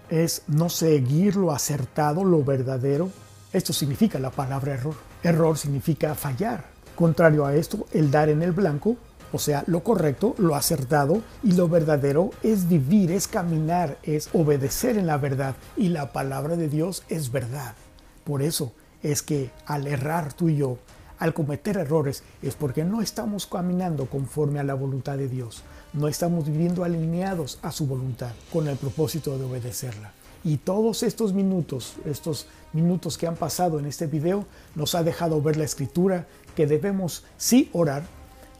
¿Es 0.09 0.43
no 0.47 0.69
seguir 0.69 1.37
lo 1.37 1.51
acertado, 1.51 2.25
lo 2.25 2.43
verdadero? 2.43 3.09
Esto 3.53 3.71
significa 3.71 4.19
la 4.19 4.31
palabra 4.31 4.73
error. 4.73 4.95
Error 5.23 5.57
significa 5.57 6.13
fallar. 6.13 6.65
Contrario 6.95 7.45
a 7.45 7.55
esto, 7.55 7.87
el 7.93 8.11
dar 8.11 8.27
en 8.27 8.41
el 8.41 8.51
blanco, 8.51 8.97
o 9.35 9.39
sea, 9.39 9.63
lo 9.67 9.83
correcto, 9.83 10.33
lo 10.37 10.55
acertado 10.55 11.21
y 11.43 11.51
lo 11.51 11.69
verdadero 11.69 12.31
es 12.41 12.67
vivir, 12.67 13.11
es 13.11 13.27
caminar, 13.27 13.97
es 14.03 14.29
obedecer 14.33 14.97
en 14.97 15.07
la 15.07 15.17
verdad. 15.17 15.55
Y 15.77 15.89
la 15.89 16.11
palabra 16.11 16.55
de 16.55 16.69
Dios 16.69 17.03
es 17.09 17.31
verdad. 17.31 17.75
Por 18.23 18.41
eso 18.41 18.73
es 19.03 19.21
que 19.21 19.51
al 19.65 19.87
errar 19.87 20.33
tú 20.33 20.49
y 20.49 20.57
yo, 20.57 20.77
al 21.19 21.33
cometer 21.33 21.77
errores, 21.77 22.23
es 22.41 22.55
porque 22.55 22.83
no 22.83 23.01
estamos 23.01 23.45
caminando 23.45 24.07
conforme 24.07 24.59
a 24.59 24.63
la 24.63 24.73
voluntad 24.73 25.17
de 25.17 25.29
Dios 25.29 25.63
no 25.95 26.07
estamos 26.07 26.45
viviendo 26.45 26.83
alineados 26.83 27.57
a 27.61 27.71
su 27.71 27.87
voluntad 27.87 28.31
con 28.51 28.67
el 28.67 28.75
propósito 28.75 29.37
de 29.37 29.45
obedecerla. 29.45 30.11
Y 30.43 30.57
todos 30.57 31.03
estos 31.03 31.33
minutos, 31.33 31.95
estos 32.05 32.47
minutos 32.73 33.17
que 33.17 33.27
han 33.27 33.35
pasado 33.35 33.79
en 33.79 33.85
este 33.85 34.05
video, 34.05 34.45
nos 34.75 34.93
ha 34.93 35.03
dejado 35.03 35.41
ver 35.41 35.57
la 35.57 35.63
escritura 35.63 36.27
que 36.55 36.67
debemos 36.67 37.23
sí 37.37 37.69
orar, 37.73 38.03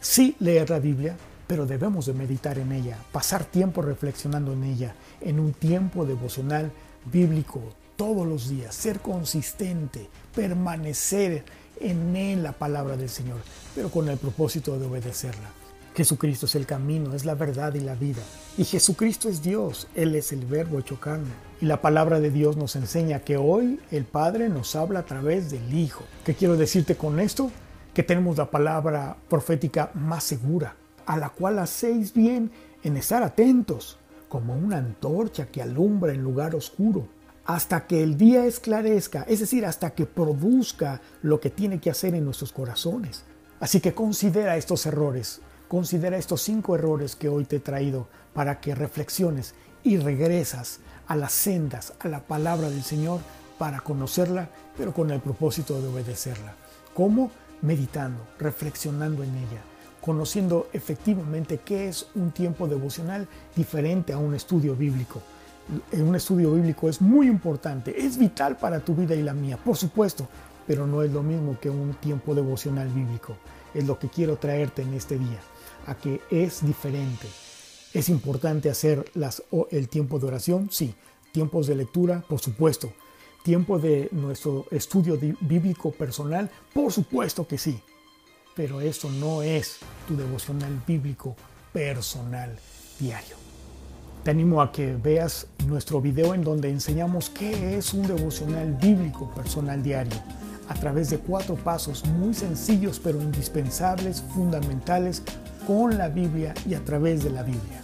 sí 0.06 0.36
leer 0.40 0.70
la 0.70 0.80
Biblia, 0.80 1.18
pero 1.48 1.66
debemos 1.66 2.06
de 2.06 2.14
meditar 2.14 2.60
en 2.60 2.72
ella, 2.72 2.98
pasar 3.12 3.44
tiempo 3.44 3.82
reflexionando 3.82 4.54
en 4.54 4.64
ella, 4.64 4.96
en 5.20 5.40
un 5.40 5.54
tiempo 5.54 6.06
devocional 6.06 6.72
bíblico 7.12 7.62
todos 7.96 8.28
los 8.28 8.50
días, 8.50 8.76
ser 8.76 9.00
consistente, 9.00 10.08
permanecer 10.36 11.44
en 11.80 12.16
él 12.16 12.44
la 12.44 12.52
palabra 12.52 12.98
del 12.98 13.10
Señor, 13.10 13.38
pero 13.74 13.90
con 13.90 14.08
el 14.08 14.18
propósito 14.18 14.78
de 14.78 14.86
obedecerla. 14.86 15.50
Jesucristo 15.96 16.46
es 16.46 16.56
el 16.56 16.66
camino, 16.66 17.16
es 17.16 17.26
la 17.26 17.36
verdad 17.36 17.74
y 17.74 17.80
la 17.80 17.96
vida. 17.96 18.22
Y 18.58 18.66
Jesucristo 18.66 19.30
es 19.30 19.42
Dios, 19.42 19.88
Él 19.96 20.14
es 20.16 20.34
el 20.34 20.46
verbo 20.46 20.78
hecho 20.78 21.00
carne. 21.00 21.32
Y 21.62 21.66
la 21.66 21.82
palabra 21.82 22.20
de 22.20 22.32
Dios 22.32 22.58
nos 22.58 22.76
enseña 22.76 23.22
que 23.22 23.38
hoy 23.38 23.80
el 23.92 24.04
Padre 24.04 24.50
nos 24.50 24.76
habla 24.76 25.00
a 25.00 25.06
través 25.06 25.52
del 25.52 25.74
Hijo. 25.74 26.04
¿Qué 26.26 26.36
quiero 26.36 26.58
decirte 26.58 26.96
con 26.96 27.22
esto? 27.22 27.50
Que 27.96 28.04
tenemos 28.04 28.38
la 28.38 28.52
palabra 28.52 29.18
profética 29.28 29.90
más 29.96 30.24
segura, 30.24 30.76
a 31.08 31.18
la 31.18 31.30
cual 31.30 31.58
hacéis 31.58 32.14
bien 32.14 32.52
en 32.84 32.98
estar 32.98 33.24
atentos, 33.24 33.98
como 34.30 34.54
una 34.54 34.78
antorcha 34.78 35.48
que 35.48 35.64
alumbra 35.64 36.14
en 36.14 36.22
lugar 36.22 36.54
oscuro, 36.54 37.08
hasta 37.46 37.88
que 37.88 38.04
el 38.04 38.18
día 38.18 38.46
esclarezca, 38.46 39.26
es 39.28 39.40
decir, 39.40 39.66
hasta 39.66 39.96
que 39.96 40.06
produzca 40.06 41.02
lo 41.24 41.40
que 41.40 41.50
tiene 41.50 41.80
que 41.80 41.90
hacer 41.90 42.14
en 42.14 42.26
nuestros 42.26 42.52
corazones. 42.52 43.24
Así 43.60 43.80
que 43.80 43.96
considera 43.96 44.58
estos 44.58 44.86
errores, 44.86 45.42
Considera 45.68 46.18
estos 46.18 46.42
cinco 46.42 46.76
errores 46.76 47.16
que 47.16 47.28
hoy 47.28 47.46
te 47.46 47.56
he 47.56 47.60
traído 47.60 48.08
para 48.34 48.62
que 48.62 48.76
reflexiones 48.76 49.56
y 49.84 49.98
regresas 49.98 50.80
a 51.08 51.16
las 51.16 51.32
sendas, 51.32 51.94
a 52.00 52.08
la 52.08 52.22
palabra 52.22 52.70
del 52.70 52.84
Señor 52.84 53.20
para 53.58 53.80
conocerla, 53.80 54.50
pero 54.78 54.94
con 54.94 55.10
el 55.10 55.22
propósito 55.22 55.82
de 55.82 55.88
obedecerla. 55.88 56.56
¿Cómo? 56.94 57.32
Meditando, 57.66 58.22
reflexionando 58.38 59.24
en 59.24 59.32
ella, 59.32 59.62
conociendo 60.02 60.68
efectivamente 60.72 61.60
qué 61.66 61.88
es 61.88 62.08
un 62.16 62.32
tiempo 62.32 62.68
devocional 62.68 63.28
diferente 63.56 64.14
a 64.14 64.18
un 64.18 64.36
estudio 64.36 64.76
bíblico. 64.76 65.22
Un 65.94 66.16
estudio 66.16 66.54
bíblico 66.54 66.88
es 66.88 67.02
muy 67.02 67.28
importante, 67.28 68.06
es 68.06 68.18
vital 68.18 68.58
para 68.58 68.80
tu 68.80 68.94
vida 68.94 69.16
y 69.16 69.24
la 69.24 69.34
mía, 69.34 69.58
por 69.58 69.78
supuesto, 69.78 70.28
pero 70.68 70.86
no 70.86 71.02
es 71.02 71.12
lo 71.12 71.24
mismo 71.24 71.60
que 71.60 71.70
un 71.70 71.96
tiempo 71.96 72.36
devocional 72.36 72.88
bíblico. 72.90 73.36
Es 73.74 73.86
lo 73.86 73.98
que 73.98 74.10
quiero 74.10 74.38
traerte 74.38 74.84
en 74.84 74.94
este 74.94 75.18
día 75.18 75.40
a 75.88 75.96
que 75.96 76.22
es 76.30 76.66
diferente. 76.66 77.28
¿Es 77.94 78.10
importante 78.10 78.70
hacer 78.70 79.10
las, 79.14 79.44
el 79.72 79.90
tiempo 79.90 80.20
de 80.20 80.28
oración? 80.28 80.70
Sí. 80.72 80.94
¿Tiempos 81.32 81.68
de 81.68 81.76
lectura? 81.76 82.24
Por 82.28 82.40
supuesto. 82.40 82.94
¿Tiempo 83.46 83.78
de 83.78 84.10
nuestro 84.12 84.66
estudio 84.72 85.20
bíblico 85.40 85.92
personal? 85.92 86.50
Por 86.74 86.92
supuesto 86.92 87.48
que 87.48 87.60
sí. 87.60 87.80
pero 88.56 88.82
eso 88.82 89.08
no 89.12 89.44
es 89.44 89.78
tu 90.08 90.18
devocional 90.18 90.82
bíblico 90.88 91.36
personal 91.72 92.58
diario. 93.00 93.36
Te 94.24 94.32
animo 94.32 94.64
a 94.64 94.72
que 94.72 94.96
veas 94.96 95.46
nuestro 95.68 96.02
video 96.02 96.34
en 96.34 96.44
donde 96.44 96.72
enseñamos 96.72 97.30
qué 97.30 97.78
es 97.78 97.94
un 97.94 98.08
devocional 98.08 98.74
bíblico 98.82 99.30
personal 99.36 99.84
diario 99.84 100.18
a 100.68 100.74
través 100.74 101.12
de 101.12 101.20
cuatro 101.20 101.54
pasos 101.54 102.04
muy 102.04 102.34
sencillos 102.34 103.00
pero 103.00 103.22
indispensables, 103.22 104.24
fundamentales 104.34 105.22
con 105.68 106.00
la 106.00 106.08
Biblia 106.08 106.56
y 106.68 106.74
a 106.74 106.84
través 106.84 107.24
de 107.24 107.30
la 107.30 107.44
Biblia. 107.44 107.84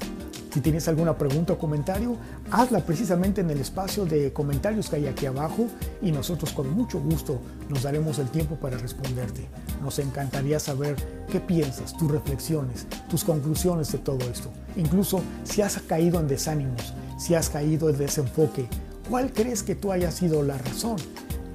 Si 0.52 0.60
tienes 0.60 0.90
alguna 0.90 1.18
pregunta 1.18 1.54
o 1.54 1.58
comentario, 1.58 2.18
hazla 2.52 2.82
precisamente 2.82 3.40
en 3.40 3.50
el 3.50 3.62
espacio 3.62 4.06
de 4.06 4.34
comentarios 4.34 4.90
que 4.90 4.98
hay 4.98 5.08
aquí 5.08 5.26
abajo 5.26 5.68
y 6.02 6.12
nosotros 6.12 6.52
con 6.52 6.70
mucho 6.72 7.00
gusto 7.00 7.40
nos 7.70 7.84
daremos 7.84 8.20
el 8.20 8.30
tiempo 8.30 8.58
para 8.58 8.78
responderte. 8.78 9.48
Nos 9.82 9.98
encantaría 10.00 10.60
saber 10.60 10.98
qué 11.32 11.40
piensas, 11.40 11.96
tus 11.96 12.12
reflexiones, 12.12 12.86
tus 13.10 13.24
conclusiones 13.24 13.94
de 13.94 14.00
todo 14.00 14.20
esto. 14.30 14.52
Incluso 14.76 15.22
si 15.46 15.62
has 15.62 15.78
caído 15.84 16.20
en 16.20 16.28
desánimos, 16.28 16.94
si 17.18 17.34
has 17.34 17.50
caído 17.50 17.90
en 17.90 17.98
desenfoque, 17.98 18.68
¿cuál 19.10 19.32
crees 19.32 19.64
que 19.64 19.76
tú 19.76 19.94
haya 19.94 20.12
sido 20.12 20.44
la 20.44 20.58
razón? 20.58 20.98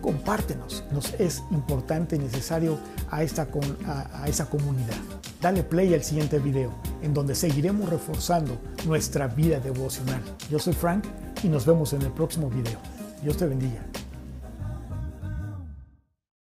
Compártenos, 0.07 0.85
nos 0.93 1.15
es 1.15 1.43
importante 1.51 2.15
y 2.15 2.21
necesario 2.21 2.79
a, 3.11 3.25
esta, 3.25 3.49
a, 3.89 4.29
esa 4.29 4.49
comunidad. 4.49 4.95
Dale 5.43 5.65
play 5.65 5.95
al 5.95 6.05
siguiente 6.05 6.39
video, 6.39 6.73
en 7.03 7.13
donde 7.13 7.35
seguiremos 7.35 7.91
reforzando 7.91 8.57
nuestra 8.87 9.27
vida 9.27 9.59
devocional. 9.59 10.23
Yo 10.49 10.61
soy 10.61 10.75
Frank 10.75 11.05
y 11.43 11.49
nos 11.49 11.67
vemos 11.67 11.93
en 11.93 12.03
el 12.03 12.13
próximo 12.13 12.49
video. 12.49 12.79
Dios 13.21 13.37
te 13.37 13.47
bendiga. 13.47 13.96